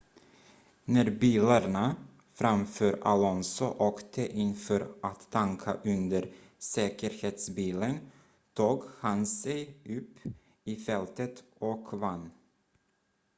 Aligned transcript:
när 0.85 1.09
bilarna 1.11 1.95
framför 2.33 2.99
alonso 3.03 3.65
åkte 3.65 4.37
in 4.37 4.55
för 4.55 4.87
att 5.01 5.31
tanka 5.31 5.73
under 5.73 6.33
säkerhetsbilen 6.59 7.97
tog 8.53 8.83
han 8.99 9.25
sig 9.25 9.75
upp 9.85 10.33
i 10.63 10.75
fältet 10.75 11.43
och 11.59 11.93
vann 11.99 12.29